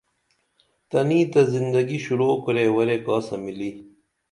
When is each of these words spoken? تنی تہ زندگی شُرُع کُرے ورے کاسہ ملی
تنی 0.89 1.21
تہ 1.31 1.41
زندگی 1.53 1.97
شُرُع 2.05 2.33
کُرے 2.43 2.65
ورے 2.75 2.97
کاسہ 3.05 3.35
ملی 3.43 3.69